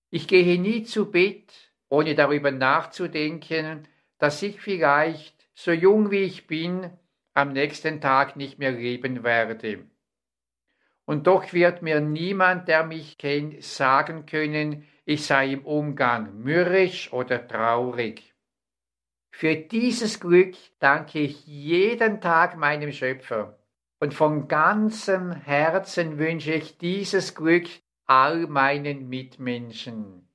[0.09, 1.53] Ich gehe nie zu Bett,
[1.91, 6.91] ohne darüber nachzudenken, dass ich vielleicht, so jung wie ich bin,
[7.34, 9.84] am nächsten Tag nicht mehr leben werde.
[11.05, 17.12] Und doch wird mir niemand, der mich kennt, sagen können, ich sei im Umgang mürrisch
[17.12, 18.32] oder traurig.
[19.39, 23.59] Für dieses Glück danke ich jeden Tag meinem Schöpfer.
[24.01, 27.68] Und von ganzem Herzen wünsche ich dieses Glück
[28.07, 30.26] all meinen Mitmenschen.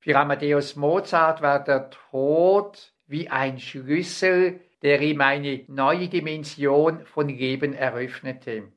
[0.00, 7.30] Für Amadeus Mozart war der Tod wie ein Schlüssel, der ihm eine neue Dimension von
[7.30, 8.70] Leben eröffnete.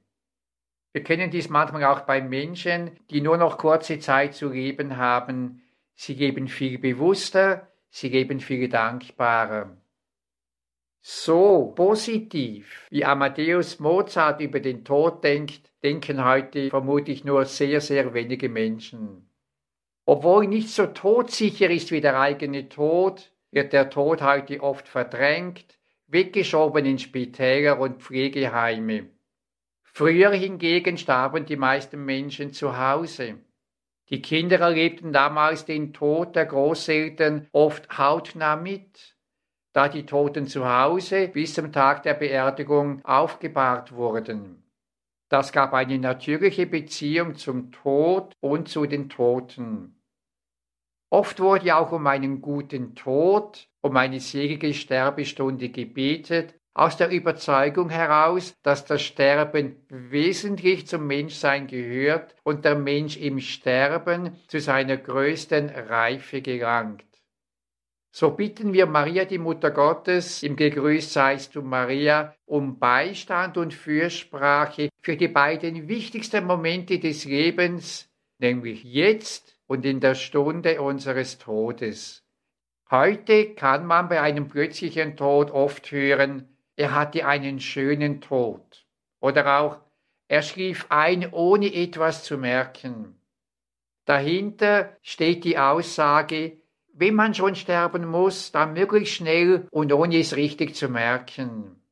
[0.94, 5.64] Wir kennen dies manchmal auch bei Menschen, die nur noch kurze Zeit zu leben haben.
[5.96, 9.78] Sie geben viel bewusster, sie leben viel dankbarer.
[11.02, 18.14] So positiv, wie Amadeus Mozart über den Tod denkt, denken heute vermutlich nur sehr, sehr
[18.14, 19.30] wenige Menschen.
[20.06, 25.80] Obwohl nicht so todsicher ist wie der eigene Tod, wird der Tod heute oft verdrängt,
[26.08, 29.10] weggeschoben in Spitäler und Pflegeheime.
[29.84, 33.40] Früher hingegen starben die meisten Menschen zu Hause.
[34.10, 39.16] Die Kinder erlebten damals den Tod der Großeltern oft hautnah mit,
[39.74, 44.64] da die Toten zu Hause bis zum Tag der Beerdigung aufgebahrt wurden.
[45.30, 50.02] Das gab eine natürliche Beziehung zum Tod und zu den Toten.
[51.12, 57.90] Oft wurde auch um einen guten Tod, um eine selige Sterbestunde gebetet, aus der Überzeugung
[57.90, 64.96] heraus, dass das Sterben wesentlich zum Menschsein gehört und der Mensch im Sterben zu seiner
[64.96, 67.04] größten Reife gelangt.
[68.12, 73.74] So bitten wir Maria, die Mutter Gottes, im Gegrüßt seist du Maria, um Beistand und
[73.74, 81.40] Fürsprache für die beiden wichtigsten Momente des Lebens, nämlich jetzt und in der Stunde unseres
[81.40, 82.24] Todes.
[82.90, 86.49] Heute kann man bei einem plötzlichen Tod oft hören,
[86.80, 88.86] er hatte einen schönen Tod.
[89.20, 89.80] Oder auch,
[90.30, 93.20] er schlief ein, ohne etwas zu merken.
[94.06, 96.62] Dahinter steht die Aussage,
[96.94, 101.84] wenn man schon sterben muss, dann möglichst schnell und ohne es richtig zu merken.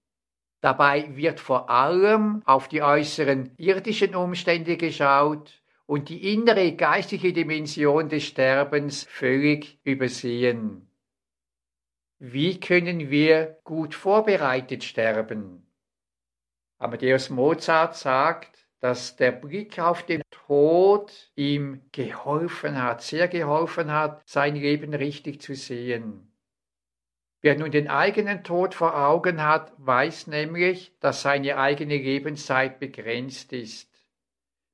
[0.61, 8.07] Dabei wird vor allem auf die äußeren irdischen Umstände geschaut und die innere geistliche Dimension
[8.07, 10.86] des Sterbens völlig übersehen.
[12.19, 15.71] Wie können wir gut vorbereitet sterben?
[16.79, 24.27] Amadeus Mozart sagt, dass der Blick auf den Tod ihm geholfen hat, sehr geholfen hat,
[24.27, 26.31] sein Leben richtig zu sehen.
[27.41, 33.53] Wer nun den eigenen Tod vor Augen hat, weiß nämlich, dass seine eigene Lebenszeit begrenzt
[33.53, 33.93] ist.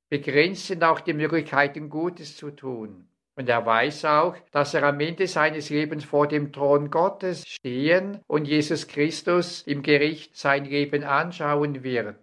[0.08, 3.06] Begrenzt sind auch die Möglichkeiten, Gutes zu tun.
[3.36, 8.20] Und er weiß auch, dass er am Ende seines Lebens vor dem Thron Gottes stehen
[8.28, 12.16] und Jesus Christus im Gericht sein Leben anschauen wird.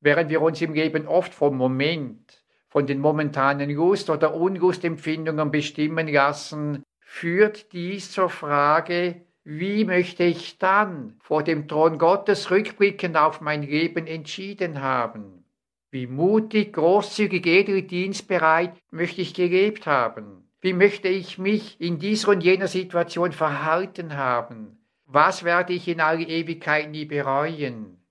[0.00, 6.06] Während wir uns im Leben oft vom Moment, von den momentanen Lust- oder Unlustempfindungen bestimmen
[6.06, 13.40] lassen, führt dies zur Frage, wie möchte ich dann vor dem Thron Gottes rückblickend auf
[13.40, 15.45] mein Leben entschieden haben?
[15.90, 20.50] Wie mutig, großzügig, edel, dienstbereit möchte ich gelebt haben?
[20.60, 24.78] Wie möchte ich mich in dieser und jener Situation verhalten haben?
[25.06, 28.04] Was werde ich in aller Ewigkeit nie bereuen?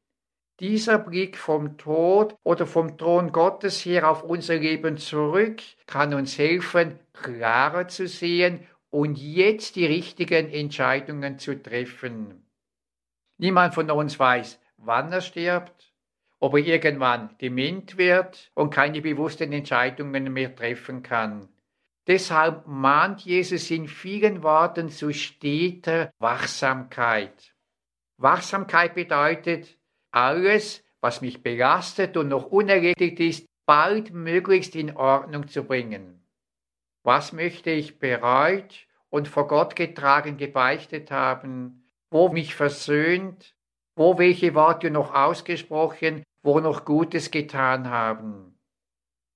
[0.61, 6.37] Dieser Blick vom Tod oder vom Thron Gottes her auf unser Leben zurück kann uns
[6.37, 12.45] helfen, klarer zu sehen und jetzt die richtigen Entscheidungen zu treffen.
[13.37, 15.93] Niemand von uns weiß, wann er stirbt,
[16.45, 21.49] ob er irgendwann dement wird und keine bewussten Entscheidungen mehr treffen kann.
[22.05, 27.55] Deshalb mahnt Jesus in vielen Worten zu steter Wachsamkeit.
[28.17, 29.79] Wachsamkeit bedeutet,
[30.11, 36.23] alles, was mich belastet und noch unerledigt ist, bald möglichst in Ordnung zu bringen.
[37.01, 43.55] Was möchte ich bereut und vor Gott getragen gebeichtet haben, wo mich versöhnt,
[43.95, 48.55] wo welche Worte noch ausgesprochen, wo noch Gutes getan haben.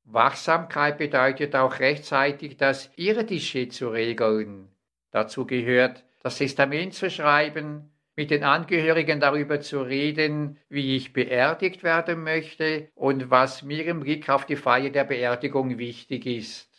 [0.03, 4.69] Wachsamkeit bedeutet auch rechtzeitig das Irdische zu regeln.
[5.11, 11.83] Dazu gehört, das Testament zu schreiben, mit den Angehörigen darüber zu reden, wie ich beerdigt
[11.83, 16.69] werden möchte und was mir im Blick auf die Feier der Beerdigung wichtig ist.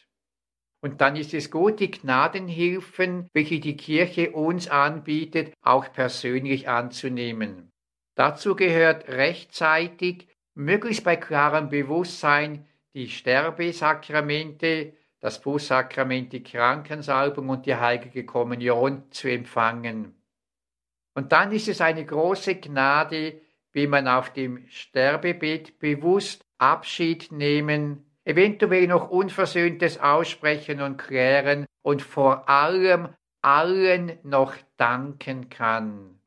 [0.81, 7.73] Und dann ist es gut, die Gnadenhilfen, welche die Kirche uns anbietet, auch persönlich anzunehmen.
[8.15, 17.77] Dazu gehört rechtzeitig, möglichst bei klarem Bewusstsein, die Sterbesakramente, das Bußsakrament, die Krankensalbung und die
[17.77, 20.15] heilige Kommunion zu empfangen.
[21.15, 23.41] Und dann ist es eine große Gnade,
[23.73, 32.03] wie man auf dem Sterbebett bewusst Abschied nehmen, eventuell noch Unversöhntes aussprechen und klären und
[32.03, 33.09] vor allem
[33.43, 36.20] allen noch danken kann.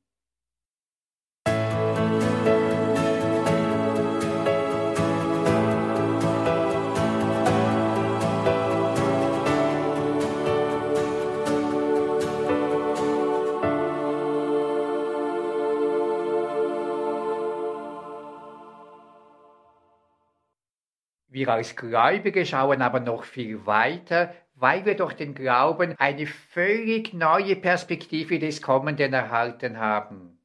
[21.43, 27.13] Wir als Gläubige schauen aber noch viel weiter, weil wir durch den Glauben eine völlig
[27.13, 30.39] neue Perspektive des Kommenden erhalten haben.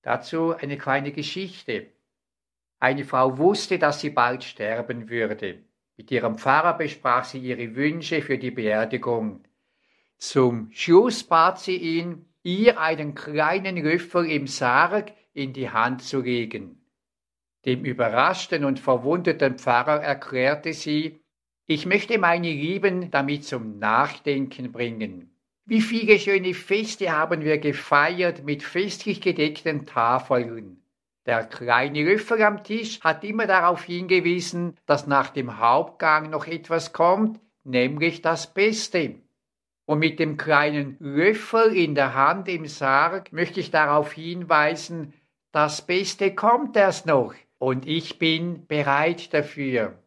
[0.00, 1.88] Dazu eine kleine Geschichte.
[2.80, 5.58] Eine Frau wusste, dass sie bald sterben würde.
[5.98, 9.44] Mit ihrem Pfarrer besprach sie ihre Wünsche für die Beerdigung.
[10.16, 16.22] Zum Schluss bat sie ihn, ihr einen kleinen Löffel im Sarg in die Hand zu
[16.22, 16.77] legen.
[17.68, 21.20] Dem überraschten und verwundeten Pfarrer erklärte sie,
[21.66, 25.36] ich möchte meine Lieben damit zum Nachdenken bringen.
[25.66, 30.82] Wie viele schöne Feste haben wir gefeiert mit festlich gedeckten Tafeln.
[31.26, 36.94] Der kleine Löffel am Tisch hat immer darauf hingewiesen, dass nach dem Hauptgang noch etwas
[36.94, 39.16] kommt, nämlich das Beste.
[39.84, 45.12] Und mit dem kleinen Löffel in der Hand im Sarg möchte ich darauf hinweisen,
[45.52, 49.98] das Beste kommt erst noch und ich bin bereit dafür.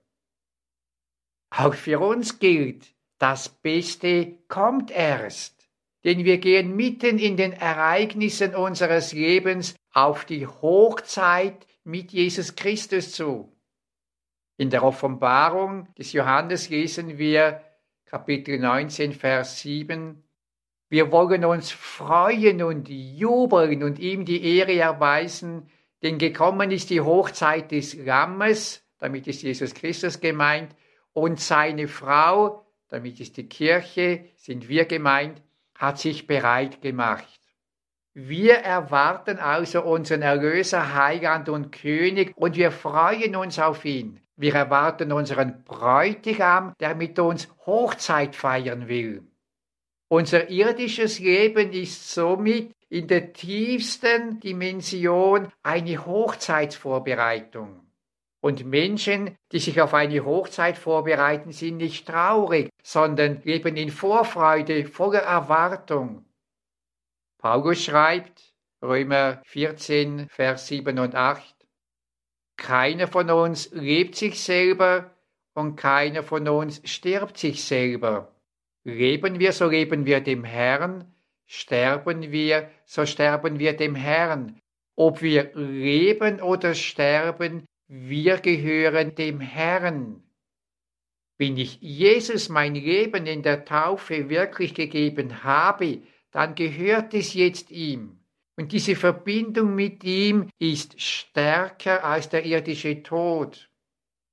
[1.50, 5.70] Auch für uns gilt, das Beste kommt erst,
[6.04, 13.12] denn wir gehen mitten in den Ereignissen unseres Lebens auf die Hochzeit mit Jesus Christus
[13.12, 13.52] zu.
[14.58, 17.62] In der Offenbarung des Johannes lesen wir
[18.06, 20.24] Kapitel 19, Vers 7,
[20.90, 25.70] wir wollen uns freuen und jubeln und ihm die Ehre erweisen,
[26.02, 30.76] denn gekommen ist die Hochzeit des Lammes, damit ist Jesus Christus gemeint,
[31.14, 35.42] und seine Frau, damit ist die Kirche, sind wir gemeint,
[35.76, 37.40] hat sich bereit gemacht.
[38.14, 44.20] Wir erwarten also unseren Erlöser, Heiland und König und wir freuen uns auf ihn.
[44.36, 49.24] Wir erwarten unseren Bräutigam, der mit uns Hochzeit feiern will.
[50.12, 57.90] Unser irdisches Leben ist somit in der tiefsten Dimension eine Hochzeitsvorbereitung.
[58.42, 64.84] Und Menschen, die sich auf eine Hochzeit vorbereiten, sind nicht traurig, sondern leben in Vorfreude,
[64.84, 66.26] voller Erwartung.
[67.38, 68.54] Paulus schreibt,
[68.84, 71.56] Römer 14, Vers 7 und 8,
[72.58, 75.16] Keiner von uns lebt sich selber
[75.54, 78.31] und keiner von uns stirbt sich selber.
[78.84, 81.14] Leben wir, so leben wir dem Herrn,
[81.46, 84.60] sterben wir, so sterben wir dem Herrn.
[84.96, 90.24] Ob wir leben oder sterben, wir gehören dem Herrn.
[91.38, 96.02] Wenn ich Jesus mein Leben in der Taufe wirklich gegeben habe,
[96.32, 98.20] dann gehört es jetzt ihm.
[98.58, 103.70] Und diese Verbindung mit ihm ist stärker als der irdische Tod.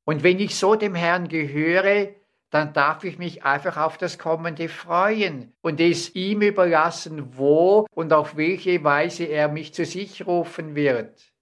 [0.04, 2.14] Und wenn ich so dem Herrn gehöre,
[2.50, 8.12] dann darf ich mich einfach auf das Kommende freuen und es ihm überlassen, wo und
[8.12, 11.32] auf welche Weise er mich zu sich rufen wird.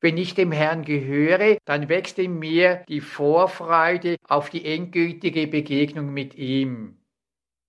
[0.00, 6.12] Wenn ich dem Herrn gehöre, dann wächst in mir die Vorfreude auf die endgültige Begegnung
[6.12, 6.98] mit ihm.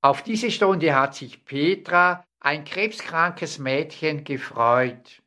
[0.02, 5.22] Auf diese Stunde hat sich Petra, ein krebskrankes Mädchen, gefreut.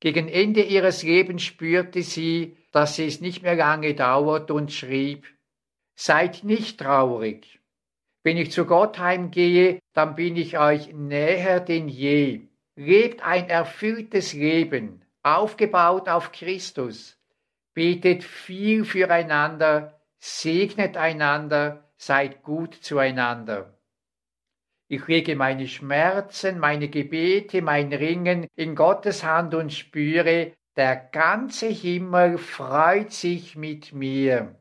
[0.00, 5.33] Gegen Ende ihres Lebens spürte sie, dass es nicht mehr lange dauert und schrieb,
[5.96, 7.60] Seid nicht traurig.
[8.24, 12.48] Wenn ich zu Gott heimgehe, dann bin ich euch näher denn je.
[12.74, 17.18] Lebt ein erfülltes Leben, aufgebaut auf Christus.
[17.74, 23.78] Betet viel füreinander, segnet einander, seid gut zueinander.
[24.88, 31.68] Ich lege meine Schmerzen, meine Gebete, mein Ringen in Gottes Hand und spüre, der ganze
[31.68, 34.56] Himmel freut sich mit mir.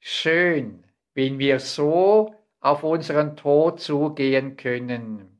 [0.00, 0.84] Schön,
[1.14, 5.37] wenn wir so auf unseren Tod zugehen können.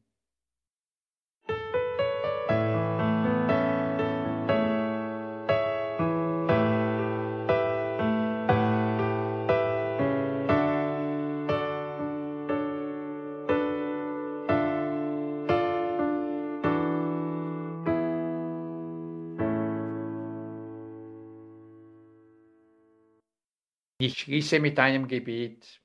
[24.29, 25.81] Schließe mit einem Gebet.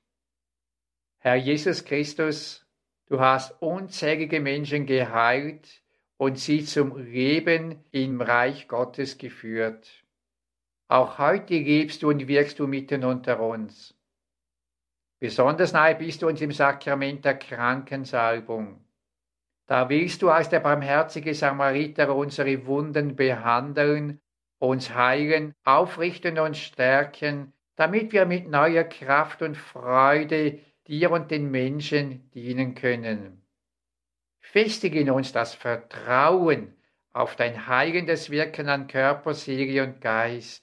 [1.16, 2.66] Herr Jesus Christus,
[3.06, 5.82] du hast unzählige Menschen geheilt
[6.18, 10.04] und sie zum Leben im Reich Gottes geführt.
[10.88, 13.94] Auch heute lebst du und wirkst du mitten unter uns.
[15.18, 18.84] Besonders nahe bist du uns im Sakrament der Krankensalbung.
[19.64, 24.20] Da willst du als der barmherzige Samariter unsere Wunden behandeln,
[24.58, 31.50] uns heilen, aufrichten und stärken, damit wir mit neuer Kraft und Freude dir und den
[31.50, 33.42] Menschen dienen können.
[34.40, 36.74] Festige in uns das Vertrauen
[37.12, 40.62] auf dein heilendes Wirken an Körper, Seele und Geist.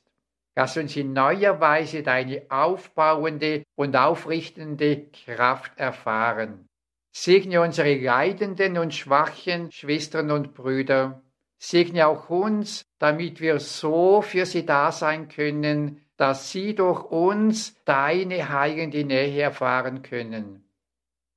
[0.56, 6.68] Lass uns in neuer Weise deine aufbauende und aufrichtende Kraft erfahren.
[7.14, 11.22] Segne unsere leidenden und schwachen Schwestern und Brüder.
[11.58, 17.84] Segne auch uns, damit wir so für sie da sein können, dass sie durch uns
[17.84, 20.64] deine heilende Nähe erfahren können.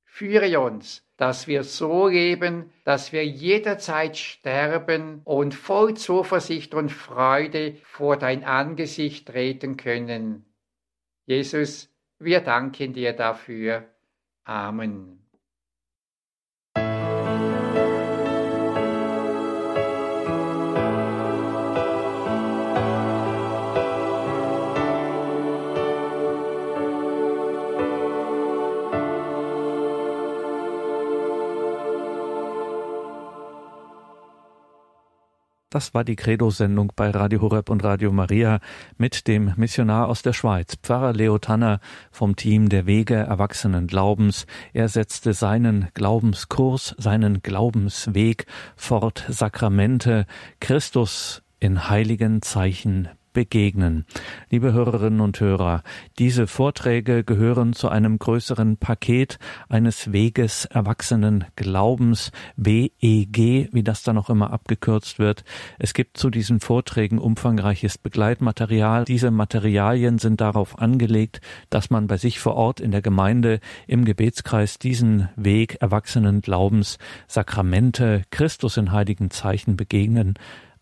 [0.03, 7.77] Führe uns, dass wir so leben, dass wir jederzeit sterben und voll Zuversicht und Freude
[7.81, 10.45] vor dein Angesicht treten können.
[11.25, 13.87] Jesus, wir danken dir dafür.
[14.43, 15.24] Amen.
[35.75, 38.61] Das war die Credo-Sendung bei Radio Horeb und Radio Maria
[38.97, 44.45] mit dem Missionar aus der Schweiz, Pfarrer Leo Tanner vom Team der Wege Erwachsenen Glaubens.
[44.71, 48.45] Er setzte seinen Glaubenskurs, seinen Glaubensweg
[48.77, 50.27] fort, Sakramente,
[50.61, 54.05] Christus in heiligen Zeichen begegnen.
[54.49, 55.83] Liebe Hörerinnen und Hörer,
[56.17, 59.37] diese Vorträge gehören zu einem größeren Paket
[59.69, 65.43] eines Weges erwachsenen Glaubens, WEG, wie das dann auch immer abgekürzt wird.
[65.77, 69.03] Es gibt zu diesen Vorträgen umfangreiches Begleitmaterial.
[69.03, 74.05] Diese Materialien sind darauf angelegt, dass man bei sich vor Ort in der Gemeinde im
[74.05, 80.35] Gebetskreis diesen Weg erwachsenen Glaubens, Sakramente, Christus in heiligen Zeichen begegnen,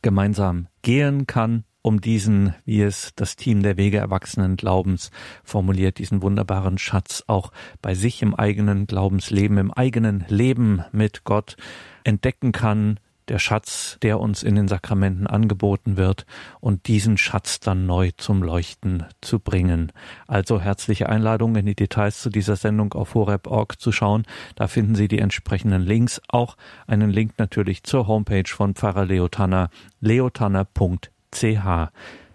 [0.04, 5.12] gemeinsam gehen kann, um diesen, wie es das Team der Wege Erwachsenen Glaubens
[5.44, 11.58] formuliert, diesen wunderbaren Schatz auch bei sich im eigenen Glaubensleben, im eigenen Leben mit Gott
[12.06, 16.26] entdecken kann, der Schatz, der uns in den Sakramenten angeboten wird,
[16.60, 19.92] und diesen Schatz dann neu zum Leuchten zu bringen.
[20.28, 24.24] Also herzliche Einladung, in die Details zu dieser Sendung auf horeb.org zu schauen.
[24.56, 26.58] Da finden Sie die entsprechenden Links, auch
[26.88, 29.70] einen Link natürlich zur Homepage von Pfarrer Leotanner,
[30.02, 31.90] leotanner.de ch.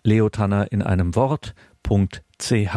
[0.04, 2.76] Leotanner in einem Wort.ch.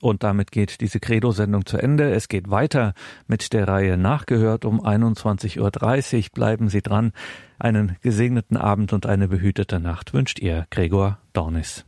[0.00, 2.12] Und damit geht diese Credo-Sendung zu Ende.
[2.12, 2.92] Es geht weiter
[3.26, 6.24] mit der Reihe Nachgehört um 21.30 Uhr.
[6.34, 7.12] Bleiben Sie dran.
[7.58, 11.86] Einen gesegneten Abend und eine behütete Nacht wünscht Ihr Gregor Dornis.